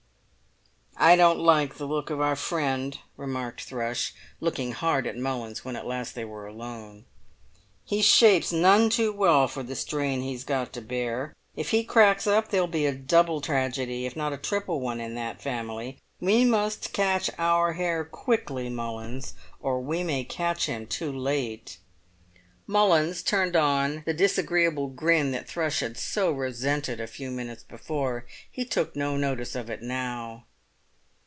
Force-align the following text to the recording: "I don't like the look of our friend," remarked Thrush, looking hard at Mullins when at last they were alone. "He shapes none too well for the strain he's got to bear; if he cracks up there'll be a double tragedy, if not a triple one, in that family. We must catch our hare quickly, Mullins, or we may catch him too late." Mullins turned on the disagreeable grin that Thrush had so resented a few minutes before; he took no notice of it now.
"I 0.97 1.15
don't 1.15 1.39
like 1.39 1.75
the 1.75 1.87
look 1.87 2.11
of 2.11 2.21
our 2.21 2.35
friend," 2.35 2.95
remarked 3.17 3.61
Thrush, 3.63 4.13
looking 4.39 4.73
hard 4.73 5.07
at 5.07 5.17
Mullins 5.17 5.65
when 5.65 5.75
at 5.75 5.87
last 5.87 6.13
they 6.13 6.23
were 6.23 6.45
alone. 6.45 7.05
"He 7.83 8.03
shapes 8.03 8.51
none 8.51 8.91
too 8.91 9.11
well 9.11 9.47
for 9.47 9.63
the 9.63 9.75
strain 9.75 10.21
he's 10.21 10.43
got 10.43 10.71
to 10.73 10.81
bear; 10.81 11.33
if 11.55 11.71
he 11.71 11.83
cracks 11.83 12.27
up 12.27 12.49
there'll 12.49 12.67
be 12.67 12.85
a 12.85 12.91
double 12.93 13.41
tragedy, 13.41 14.05
if 14.05 14.15
not 14.15 14.31
a 14.31 14.37
triple 14.37 14.79
one, 14.79 15.01
in 15.01 15.15
that 15.15 15.41
family. 15.41 15.97
We 16.19 16.45
must 16.45 16.93
catch 16.93 17.31
our 17.39 17.73
hare 17.73 18.05
quickly, 18.05 18.69
Mullins, 18.69 19.33
or 19.59 19.81
we 19.81 20.03
may 20.03 20.23
catch 20.23 20.67
him 20.67 20.85
too 20.85 21.11
late." 21.11 21.79
Mullins 22.67 23.23
turned 23.23 23.55
on 23.55 24.03
the 24.05 24.13
disagreeable 24.13 24.89
grin 24.89 25.31
that 25.31 25.49
Thrush 25.49 25.79
had 25.79 25.97
so 25.97 26.31
resented 26.31 26.99
a 27.01 27.07
few 27.07 27.31
minutes 27.31 27.63
before; 27.63 28.27
he 28.51 28.63
took 28.63 28.95
no 28.95 29.17
notice 29.17 29.55
of 29.55 29.67
it 29.71 29.81
now. 29.81 30.45